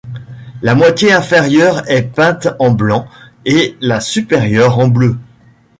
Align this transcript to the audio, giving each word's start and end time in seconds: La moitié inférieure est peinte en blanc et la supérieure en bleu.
La 0.63 0.73
moitié 0.73 1.13
inférieure 1.13 1.87
est 1.87 2.01
peinte 2.11 2.47
en 2.57 2.71
blanc 2.71 3.07
et 3.45 3.77
la 3.81 4.01
supérieure 4.01 4.79
en 4.79 4.87
bleu. 4.87 5.19